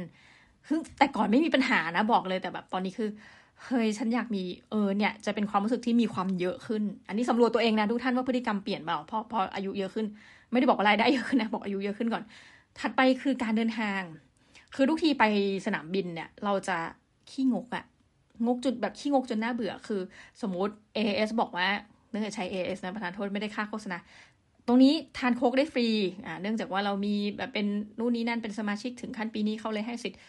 [0.67, 3.09] คือแต่ก่อนไม่มีปัญหานะบอกเลยแต่แบบตอนนี้คือ
[3.65, 10.07] เฮ้ยฉันอยากมีเออเนี่ยจะเป็นความรู้สึกที่มีความเยอะขึ้น อันนี้สำรวจตัวเองนะทุกท่านว่าพฤติกรรมเปลี่ยนเปล่าเพราะพออายุเยอะขึ้น
[10.51, 12.23] ไม่ได้บอกว่ารได้เยอะขึ้นนะบอกอายุเยอะขึ้นก่อน
[12.79, 14.01] ถัดไปคือการเดินทาง
[14.75, 15.25] คือทุกทีไป
[15.67, 16.77] สนามบินเนี่ย เราจะ
[17.31, 17.85] ขี้งกอะ
[18.47, 20.01] งกจุดแบบขี้งกจนน่าเบื่อ คือ
[20.43, 21.69] สมมติ AS บอกว่า
[22.11, 23.99] เนื่องจากใช้ AS นะประธานโทษไม่ได้ค่าโฆษณา
[24.67, 25.89] ตรงนี้ทานโค้กได้ฟรี
[26.27, 27.67] อ่าเนื่องจากว่าเรามีแบบเป็น
[27.99, 30.21] นู่นนี่นั่นเป็นสมาชิกถึงขั้นปีนี้เขาเลยให้สิทธิ์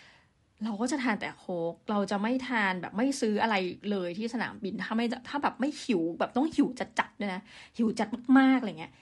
[0.64, 3.56] เราก็จะทานแต่โค้กเราจะไม่ทานแบบไม่ซื้ออะไร
[3.92, 6.68] เลยที่สนามบินถ้าไม่ถ้าแบบไม่หิวแบบต้องหิว
[7.00, 7.42] จัดๆด้วยนะ
[7.78, 8.08] หิวจัด
[8.40, 8.94] มากๆอะไรเงี้ย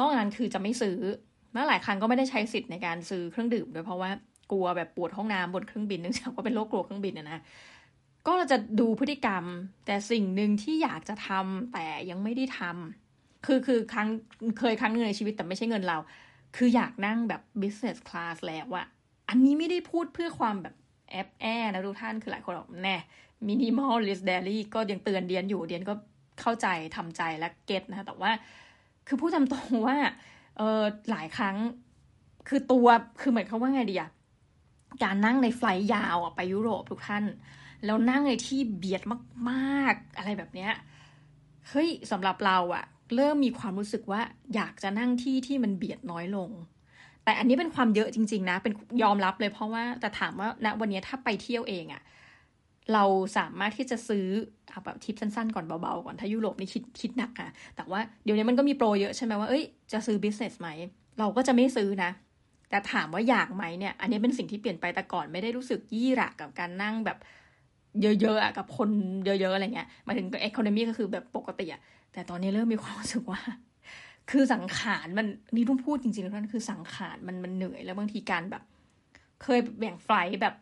[0.00, 0.98] นอกนั้นคือจะไม่ซื้อ
[1.52, 4.10] แล้วหลายครั้งก็ไม่ได้ใช้สิทธิ์ในการซื้อเครื่องดื่มด้วยเพราะว่า
[4.52, 7.40] กลัวแบบปวดห้องน้ำบนเครื่องบินเนื่องจากว่าเป็นโรคกลัวเครื่องบินนะนะ
[8.28, 9.44] ก็จะดูพฤติกรรม
[9.86, 13.03] แต่สิ่งหนึ่งที่อยากจะทำแต่ยังไม่ได้ทำ
[13.44, 14.08] คือคือครั้ง
[14.58, 15.98] เคยครั้งนึงในชีวิตแต่ไม่ใช่เงินเรา
[16.56, 18.86] คืออยากนั่งแบบ business class แล้วอะ
[19.28, 20.74] อันนี้ไม่ได้พูดเพื่อความแบบ
[21.10, 22.96] แอบแอนะทุกท่านคือหลายคนบอกแน่
[23.48, 25.94] minimal list daily ก็ยังเตือนเดียนอยู่เดียนก็
[26.40, 28.30] เข้าใจทำใจและเก็ตนะแต่ว่า
[29.06, 29.96] คือพูดตามตรงว่า
[30.56, 31.56] เออหลายครั้ง
[32.48, 32.86] คือตัว
[33.20, 34.10] คือเหมือนเขาว่าไงดีอะ
[35.02, 37.24] การนั่งในไฟล์ยาวอะไปยุโรปทุกท่าน
[37.84, 39.02] แล้วนั่งในที่เบียด
[39.50, 40.72] มาก ๆ อะไรแบบเนี้ย
[41.68, 44.20] เฮ้ยสำหรับเราอะ เริ่มมีความรู้สึกว่า
[44.54, 46.50] อยากจะนั่งที่ที่มันเบียดน้อยลง
[47.24, 52.02] แต่อันนี้เป็นความเยอะจริง ๆ นะ เป็นยอมรับเลยเพราะว่าแต่ถามว่าณวันนี้ถ้าไปเที่ยวเองอะ
[52.92, 53.04] เรา
[53.38, 54.26] สามารถที่จะซื้อ
[54.70, 60.68] เอาแบบทิปสั้นๆก่อนเบาๆก่อนถ้ายุโรปนี่คิดคิดหนักอะแต่ว่าเดี๋ยวนี้มันก็มีโปรเยอะใช่ไหมว่าเอ้ยจะซื้อ business ไหม
[61.18, 62.10] เราก็จะไม่ซื้อนะ
[62.70, 67.18] แต่ถามว่าอยากไหมเนี่ย อันนี้เป็นสิ่งที่เปลี่ยนไปแต่ก่อนไม่ได้รู้สึกยี่หระกับการนั่งแบบ
[68.02, 68.88] เยอะๆอะกับคน
[69.24, 71.80] เยอะๆอะไรเงี้ยมาถึง economy ก็คือแบบปกติอะ
[72.14, 73.40] แต่ตอนนี้เริ่มมีความรู้สึกว่า
[74.30, 78.62] คือสังขารมันนี่ต้องพูดจริงๆแล้วนั่นคือสังขารมันมันเหนื่อยแล้วบางทีการแบบ
[79.42, 80.54] เคยแบ่งไฟล์แบบ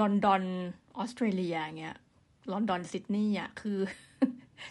[0.00, 0.42] ลอนดอน
[0.96, 1.96] ออสเตรเลียเงี้ย
[2.52, 3.78] ลอนดอนซิดนีย์อะคือ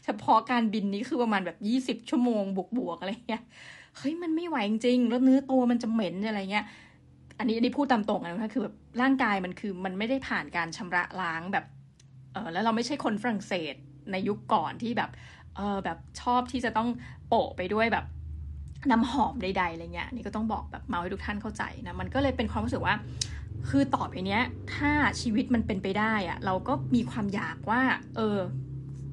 [0.03, 2.43] เฉพาะการบินนี้คือประมาณแบบยี่สิบชั่วโมง
[2.77, 3.43] บวกๆอะไรเงี้ย
[3.97, 6.65] เฮ้ยมันไม่ไหวจริงๆแล้วเนื้อตัวมันจะเหม็นอะไรเงี้ย
[7.39, 11.65] อันนี้อันนี้พูดตามตรงนะคือแบบร่างกายมันคือมันไม่ได้ผ่านการชำระล้างแบบ
[12.33, 13.75] เออแล้วเราไม่ใช่คนฝรั่งเศส
[14.11, 15.09] ในยุคก่อนที่แบบ
[15.57, 16.89] เออแบบชอบที่จะต้อง
[17.27, 18.05] โปะไปด้วยแบบ
[18.91, 22.95] น้ำหอมใดๆอะไรเงี้ยนี่ก็ต้องบอกแบบเมาให้ทุกท่านเข้าใจนะมันก็เลยเป็นความรู้สึกว่า
[23.69, 24.41] คือต่อไปเนี้ย
[24.75, 24.91] ถ้า
[25.21, 27.81] ชีวิตมันเป็นไปได้อะเราก็มีความอยากว่า
[28.15, 28.37] เออ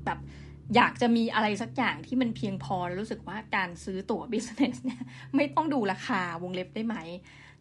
[0.05, 0.19] แบบ
[0.77, 5.03] อยากจะมีอะไรสักอย่างที่มันเพียงพอแล้วรู้สึกว่าการซื้อตั๋วบิสเนสเนี่ย
[5.37, 6.97] ไม่ต้องดูราคาวงเล็บได้ไหม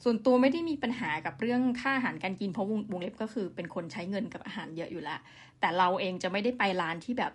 [0.04, 5.20] ส่วนตัวไม่ได้มีปัญหากับเรื่องค่าอาหารการกินเพราะวงเล็บก็คือเป็นคนใช้เงินกับอาหารเยอะอยู่แล้ว
[5.60, 7.32] แต่เราเองจะไม่ได้ไปร้านที่แบบ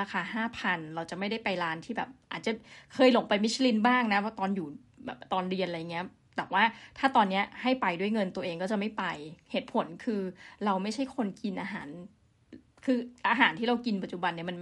[0.00, 2.52] ราคาห้าพันเราจะไม่ได้ไปร้านที่แบบ อาจจะ
[2.94, 4.68] เคยหลงไปมิชลินบ้างนะว่าตอนอยู่
[5.06, 6.62] แบบตอนเรียนอะไรเงี้ยแต่ว่า
[6.98, 9.04] ถ้าตอนนี้ให้ไปด้วยเงินตัวเองก็จะไม่ไป
[9.52, 10.20] เหตุผลคือ
[10.64, 11.88] เราไม่ใช่คนกินอาหาร
[12.90, 14.56] คืออาหารที่เรากินปัจจุบันเนี่ยมัน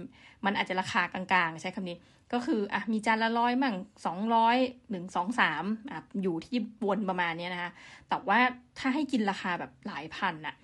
[0.45, 1.97] มันอาจจะราคากลางๆ ใช้คำนี้
[2.33, 4.57] ก็คืออะมีจานละร้อยมั่งสองร้อย
[4.89, 7.71] หนึ่งสองสามอะอยู่ที่บนประมาณนี้นะคะ
[8.09, 8.39] แต่ว่า
[8.79, 10.55] ถ้าให้กินราคาแบบหลายพันอะ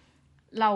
[0.59, 0.71] เรา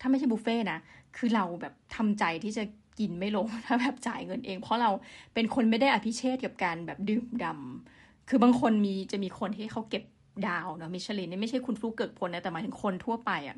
[0.00, 0.78] ถ้าไม่ใช่บุฟเฟ่นะ
[1.16, 2.64] คือเราแบบทำใจที่จะ
[2.98, 4.90] กินไม่ลงถ้าแบบจ่ายเงินเอง เพราะเรา
[5.34, 10.04] เป็นคนไม่ได้อภิเชษกับการแบบดื่มดำคือบางคนมีจะมีคนที่เขาเก็บ
[10.48, 13.56] ดาวเนาะมิชลินนี่ไม่ใช่คุณฟลุกเกิดผลนะแต่หมายถึงคนทั่วไปอะ่ะ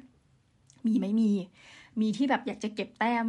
[0.86, 1.30] มีไม่มี
[2.00, 3.26] มีที่แบบอยากจะเก็บแต้ม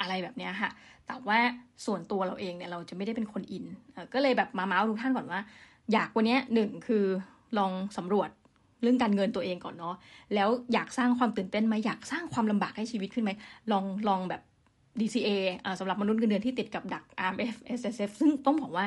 [0.00, 0.70] อะไรแบบเนี้ยค่ะ
[1.06, 1.38] แต่ว่า
[1.86, 3.64] ส่วนตัวเราเองเนี่ยเราจะไม่ได้เป็นคนอิน
[4.14, 5.40] ก็เลยแบบมาเมาส์ทุกท่านก่อนว่า
[5.92, 7.04] อยากวันนี้หนึ่งคือ
[7.58, 8.30] ลองสำรวจ
[8.82, 9.94] เรื่องการเงินตัวเองก่อนเนาะ
[10.34, 13.30] แล้วอยากสร้างความตื่นเต้นไหมอยากสร้างความลำบากให้ชีวิตขึ้นไหม
[13.72, 14.42] ลองลองแบบ
[15.00, 15.30] DCA
[15.78, 18.86] สำหรับมนุษย์เงินเดือนที่ติดกับดัก RMF SSF ซึ่งต้องบอกว่า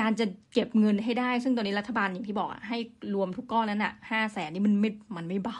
[0.00, 2.78] การจะเก็บเงินให้ได้ ซึ่งตอนนี้รัฐบาลอย่างที่บอกให้
[3.14, 5.58] รวมทุกก้อนนั้นอะห้าแสนนี่มันไม่มันไม่เบา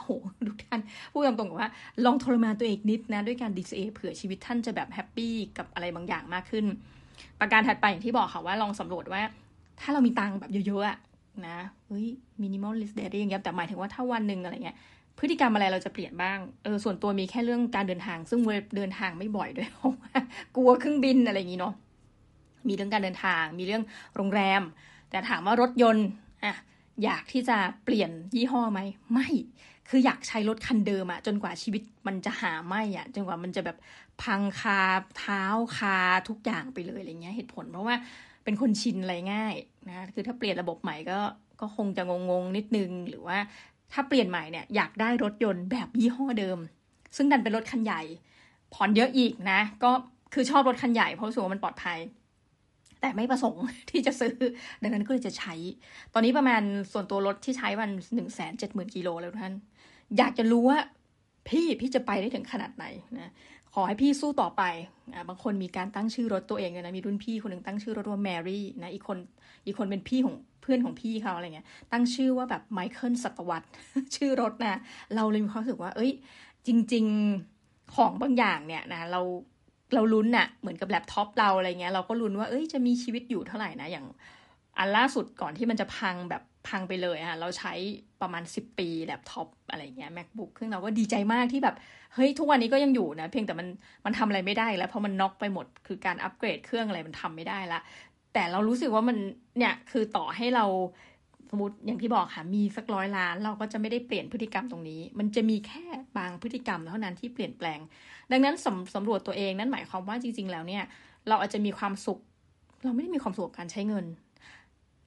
[0.49, 1.69] ทุกท่านพูดตรงๆว่า
[2.05, 6.65] ลองทรมานตัวเองนิดนะ ด้วยการ DCA เผื่อชีวิตท่านจะแบบแฮปปี้กับอะไรบางอย่างมากขึ้น
[7.39, 9.21] ประการถัดไปอย่างที่บอกค่ะว่าลองสำรวจว่า
[9.81, 10.97] ถ้าเรามีตังค์แบบเยอะๆอะ
[11.47, 12.07] นะเฮ้ย
[12.41, 14.77] Minimalist's Diary อย่างเงี้ยแต่หมายถึงว่าถ้าวันหนึ่งอะไรเงี้ย
[15.19, 18.39] พฤติกรรมอะไรเราจะเปลี่ยนบ้าง เออส่วนตัวมีแค่เรื่องการเดินทาง ซึ่ง
[18.77, 20.11] เดินทางไม่บ่อยด้วยเพราะว่า
[20.55, 21.73] กลัวเครื่องบินอะไรอย่างนี้เนาะ
[22.67, 23.83] มีเรื่องการเดินทาง มีเรื่อง
[24.15, 24.61] โรงแรม
[25.09, 26.07] แต่ถามว่ารถยนต์
[26.43, 26.53] อะ
[27.03, 28.79] อยากที่จะเปลี่ยนยี่ห้อไหม
[29.11, 29.27] ไม่
[29.89, 33.77] คืออยากใช้รถคันเดิมอะจนกว่าชีวิตมันจะหาไม่อะจนกว่ามันจะแบบ
[34.21, 34.81] พังคา
[35.17, 35.43] เท้า
[35.77, 35.97] คา
[36.29, 37.95] ทุกอย่างไปเลยอะไรเงี้ยเหตุผล เพราะว่า
[38.43, 39.53] เป็นคนชินอะไรง่าย
[39.87, 41.19] นะ คือถ้าเปลี่ยนระบบใหม่ก็
[41.61, 43.37] ก็คงจะงงๆนิดนึง หรือว่า
[43.91, 46.57] ถ้าเปลี่ยนใหม่เนี่ยอยากได้รถยนต์แบบยี่ห้อเดิม
[47.15, 48.01] ซึ่งดันเป็นรถคันใหญ่
[48.73, 49.91] ผ่อนเยอะอีกนะ ก็
[50.33, 51.99] คือชอบรถคันใหญ่เพราะรู้สึกว่ามันปลอดภัย
[53.01, 54.33] แต่ไม่ประสงค์ที่จะซื้อ
[54.81, 55.53] ดังนั้นก็เลยจะใช้
[56.13, 59.53] ตอนนี้ประมาณส่วนตัวรถที่ใช้วันหนึ่งแสนเจ็ดหมื่นกิโลแล้วท่าน
[60.17, 60.79] อยากจะรู้ว่า
[61.47, 62.85] พี่พี่จะไปได้ถึงขนาดไหน
[63.19, 63.31] นะ
[63.77, 64.63] ขอให้พี่สู้ต่อไป
[65.13, 69.17] อ่าบางคนมีการตั้งชื่อรถตัวเองเลยนะมีรุ่นพี่คนหนึ่งตั้งชื่อรถว่าแมรี่นะอีกคน
[69.65, 73.63] อีกคนเป็นพี่ของเพื่อนของพี่เขาอะไรเงี้ย ตั้งชื่อว่าแบบไมเคิลสัตวัต
[74.15, 74.79] ชื่อรถนะ
[75.15, 76.11] เราเลยมีความรู้สึกว่า เอ้ย
[76.67, 77.05] จริง
[77.49, 79.21] ๆของบางอย่างเนี่ยนะเรา
[79.93, 84.05] เราลุ้นอะเหมือนกับแล็ปท็อปเราอะไรเงี้ยเราก็ลุ้นว่าเอ้ยจะมีชีวิตอยู่เท่าไหร่นะอย่าง
[84.77, 87.73] อันล่าสุดก่อนที่มันจะพังแบบ พังไปเลยอะเราใช้
[88.21, 91.75] ประมาณ 10 ปีแล็ปท็อปอะไรเงี้ย macbook เครื่องเราก็ดีใจมากที่แบบ
[92.13, 93.67] เฮ้ยทุกวันนี้ก็ยังอยู่นะ เพียงแต่มัน
[94.05, 97.79] มันทำอะไรไม่ได้แล้ว เพราะมันน็อกไปหมดคือการอัปเกรดเครื่องอะไรมันทำไม่ได้ละ
[98.33, 99.17] แต่เรารู้สึกว่ามัน
[99.57, 100.65] เนี่ยคือต่อให้เรา
[101.49, 105.85] สมมติอย่างที่บอกค่ะมีสักร้อยล้าน เราก็จะไม่ได้เปลี่ยนพฤติกรรมตรงนี้ มันจะมีแค่
[106.17, 107.79] บางพฤติกรรมเท่านั้นที่เปลี่ยนแปลง
[108.31, 110.83] ดังนั้นสำสำรวจตัวเองนั่นหมายความว่าจริง ๆ แล้วเนี่ย
[111.27, 112.19] เราอาจจะมีความสุข
[112.83, 114.05] เราไม่ได้มีความสุขกับการใช้เงิน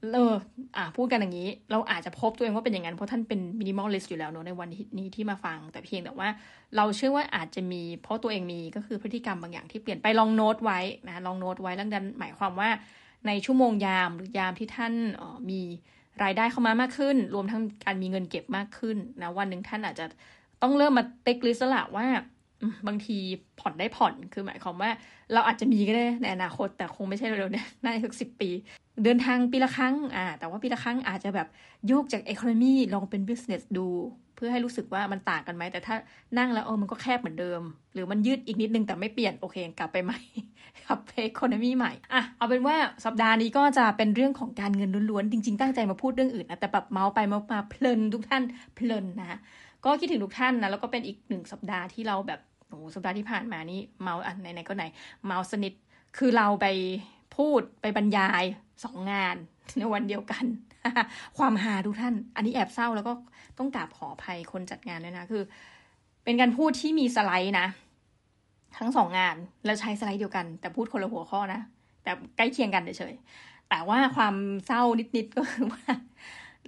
[0.01, 0.35] เออ
[0.77, 6.29] อะพูดกันอย่างนี้ เราอาจจะพบตัวเองว่าเป็นอย่างนั้น เพราะท่านเป็น minimalist อยู่แล้วเนอะในวันนี้ที่มาฟัง แต่เพียงแต่ว่า
[6.77, 12.71] เราเชื่อว่าอาจจะมี เพราะตัวเองมีก็คือพฤติกรรมบางอย่างที่เปลี่ยนไปลองโน้ตไว้นะลองโน้ตไว้แล้วดันหมายความว่า
[13.27, 14.93] ในชั่วโมงยามหรือยามที่ท่าน
[15.51, 15.61] มี
[16.23, 20.07] รายได้เข้ามามากขึ้น รวมทั้งการมีเงินเก็บมากขึ้นนะวันหนึ่งท่านอาจจะ
[20.63, 22.07] ต้องเริ่มมา checklist ละว่า
[22.87, 23.17] บางที
[23.61, 24.91] ผ่อนได้ผ่อนคือหมายความว่า
[25.33, 28.51] เราอาจจะมีก็ได้ในอนาคต แต่คงไม่ใช่เร็วๆนี้น่าจะสักสิบปี
[29.05, 31.49] เดินทางปีละครั้งอ่าแต่ว่าปีละครั้งอาจจะแบบ
[31.87, 33.89] โยกจาก economy ลองเป็น business ดู
[34.37, 35.97] เพื่อให้รู้สึกว่ามันต่างกันไหม แต่ถ้า
[36.39, 37.61] นั่งแล้วเออมันก็แคบเหมือนเดิม
[37.95, 40.19] หรือมันยืดอีกนิดนึงแต่ไม่เปลี่ยนโอเคกลับไปใหม่
[40.85, 48.43] กลับไป economy ใหม่อะเอาเป็นว่าสัปดาห์นี้ก็จะเป็นเรื่องของการเงินล้วนๆจริง ๆ ตั้งใจมาพูดเรื่องอื่นนะแต่แบบเมาส์ไปเมาส์มาเพลินทุกท่าน
[48.75, 49.39] เพลินนะ
[49.85, 54.85] ก็คิดถึงทุกท่านนะแล้วก็เป็นอีกหนึ่งสัปดาห์ที่เราแบบ โอ้สัปดาห์ที่ผ่านมานี่เมาอันไหนๆก็ไหน
[55.27, 55.73] เมาสนิท
[56.17, 56.67] คือเราไป
[57.37, 58.45] พูดไปบรรยาย
[58.85, 59.37] สองงาน
[59.79, 60.45] ในวันเดียวกัน
[61.39, 63.13] ความหาทุกท่าน อันนี้แอบเศร้าแล้วก็
[63.59, 65.43] ต้องกราบขออภัยคนจัดงานด้วยนะคือ
[66.25, 67.67] เป็นการพูดที่มีสไลด์นะ
[68.79, 71.61] ทั้งสองงานแล้วใช้สไลด์เดียวกัน แต่พูดคนละหัวข้อนะ
[72.03, 74.35] แต่ใกล้เคียงกันเฉยๆแต่ว่าความ
[74.67, 74.83] เศร้า
[75.17, 75.85] นิดๆก็คือว่า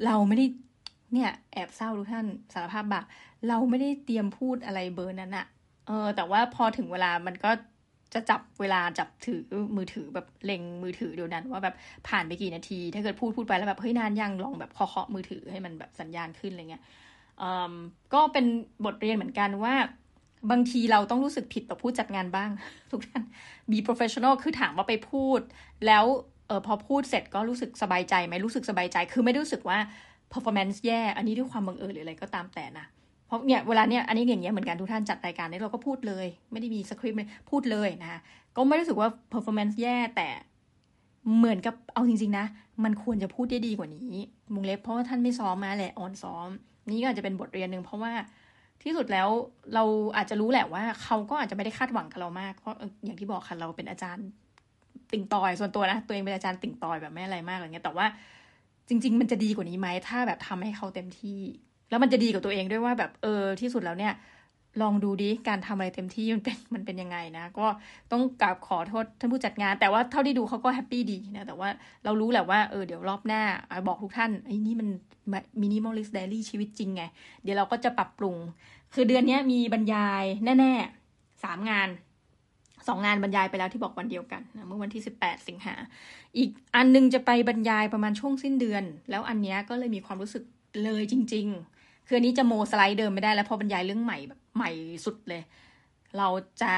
[0.04, 0.46] เราไม่ได้
[1.12, 3.00] เนี่ย แอบเศร้าทุกท่านสารภาพบา
[3.48, 5.46] เราไม่ได้เตรียมพูดอะไรเบอร์นั้นอะ
[5.90, 7.50] เออ แต่ว่าพอถึงเวลามันก็
[8.14, 9.42] จะจับเวลาจับถือ
[9.76, 11.74] มือถือแบบเล็งมือถือเดียวนั้น ว่าแบบ
[12.08, 16.82] ผ่านไปกี่นาที ถ้าเกิดพูดพูดไปแล้วแบบเฮ้ยนานยังลองแบบเคาะมือถือให้มันแบบสัญญาณขึ้นอะไรเงี้ย
[18.14, 18.46] ก็เป็น
[18.84, 19.74] บทเรียนเหมือนกันว่า
[20.50, 22.50] บางทีเราต้องรู้สึกผิดต่อผู้จัดงานบ้าง
[22.90, 23.22] ทุกท่าน
[23.70, 25.40] be professional คือถามว่าไปพูด
[25.86, 26.04] แล้ว
[26.46, 29.78] เออพอพูดเสร็จก็รู้สึกสบายใจไหมรู้สึกสบายใจ คือไม่รู้สึกว่า
[30.32, 32.86] performance แย่ อันนี้ด้วยความบังเอิญหรืออะไรก็ตามแต่นะ
[33.30, 38.20] เพราะเนี่ยเวลาเนี่ยอันนี้อย่างเงี้ยเหมือนกันทุกท่านจัดรายการนี้เราก็พูดเลย ไม่ได้มีสคริปต์เลยพูดเลยนะคะ
[38.56, 40.28] ก็ไม่รู้สึกว่า performance แย่แต่
[41.36, 42.46] เหมือนกับเอาจริง ๆ นะ
[42.84, 44.12] มันควรจะพูดได้ดีกว่านี้
[44.52, 46.48] มุงเล็บเพราะว่าท่านไม่ซ้อมมาแหละออนซ้อม
[46.90, 48.12] นี่ก็อาจจะเป็นบทเรียนหนึ่งเพราะว่า
[48.82, 49.28] ที่สุดแล้ว
[49.74, 49.84] เรา
[50.16, 54.26] อาจจะรู้แหละว่าเขาก็อาจจะไม่ได้คาดหวังกับเรามาก เพราะอย่างที่บอกค่ะเราเป็นอาจารย์
[55.12, 58.06] ติ่งตอยส่วนตัวนะ ตัวเองเป็นอาจารย์ติ่งตอยแบบไม่อะไรมากอะไรเงี้ยแต่ว่า
[58.88, 61.40] จริง ๆ มันจะดีกว่านี้ไหมถ้าแบบทำให้เขาเต็มที่
[61.90, 64.14] แล้วมันจะดีกับตัวเองด้วยว่าแบบเออที่สุดแล้วเนี่ย
[64.82, 67.66] ลองดูดิการทำอะไรเต็มที่มันเป็นมันเป็นยังไงนะ ก็
[68.12, 71.68] ต้องกราบขอโทษท่านผู้จัดงาน แต่ว่าเท่าที่ดูเขาก็แฮปปี้ดีนะ แต่ว่า
[72.04, 73.42] เรารู้แหละว่าเออเดี๋ยวรอบหน้า
[73.88, 74.88] บอกทุกท่านไอ้นี่มัน
[75.60, 77.02] Minimalist's Diary ชีวิตจริงไง
[77.42, 78.36] เดี๋ยวเราก็จะปรับปรุง
[78.94, 81.88] คือเดือนนี้มีบรรยายแน่ๆสามงาน
[82.88, 85.74] สองงานบรรยายไปแล้วที่บอกวันเดียวกันนะเมื่อวันที่สิบแปดสิงหา
[86.36, 90.44] อีกอันนึงจะไปบรรยายประมาณช่วงสิ้นเดือน แล้วอันนี้ก็เลยมีความรู้สึก
[90.84, 91.79] เลยจริง ๆ
[92.12, 94.70] คืออันนี้จะโมสไลด์เดิมไม่ได้แล้วพอบรรยายเรื่องใหม่แบบใหม่
[95.04, 95.42] สุดเลย
[96.18, 96.28] เรา
[96.62, 96.72] จะ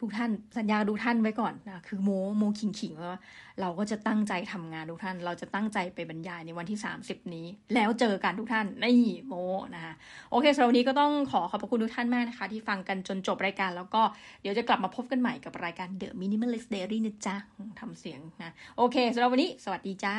[0.00, 3.20] ทุกท่านสัญญาดูท่านไว้ก่อนนะคือโมโมขิงขิงว่า
[3.60, 9.34] เราก็จะตั้งใจทำงานทุกท่าน เราจะตั้งใจไปบรรยายในวันที่ 30 นี้ แล้วเจอกันทุกท่านนี่โม
[9.74, 9.92] นะคะ
[10.30, 14.02] โอเคสำหรับวันนี้ก็ต้องขอขอบพระคุณทุกท่านมากนะคะ ที่ฟังกันจนจบรายการ แล้วก็
[14.42, 17.36] เดี๋ยวจะกลับมาพบกันใหม่กับรายการ The Minimalist Diary นะจ๊ะ
[17.80, 20.16] ทำเสียงนะโอเคสำหรับวันนี้ สวัสดีจ้า